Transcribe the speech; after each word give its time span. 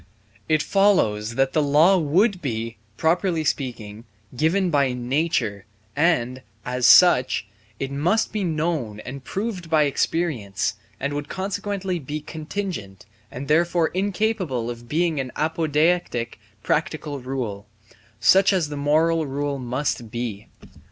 It 0.49 0.63
follows 0.63 1.35
that 1.35 1.53
the 1.53 1.61
law 1.61 1.95
would 1.95 2.41
be, 2.41 2.77
properly 2.97 3.43
speaking, 3.43 4.05
given 4.35 4.71
by 4.71 4.93
nature, 4.93 5.65
and, 5.95 6.41
as 6.65 6.87
such, 6.87 7.45
it 7.79 7.91
must 7.91 8.33
be 8.33 8.43
known 8.43 8.99
and 9.01 9.23
proved 9.23 9.69
by 9.69 9.83
experience 9.83 10.73
and 10.99 11.13
would 11.13 11.29
consequently 11.29 11.99
be 11.99 12.19
contingent 12.19 13.05
and 13.29 13.47
therefore 13.47 13.89
incapable 13.89 14.71
of 14.71 14.89
being 14.89 15.19
an 15.19 15.31
apodeictic 15.35 16.39
practical 16.63 17.19
rule, 17.19 17.67
such 18.19 18.51
as 18.51 18.69
the 18.69 18.77
moral 18.77 19.27
rule 19.27 19.59
must 19.59 20.09
be. 20.09 20.47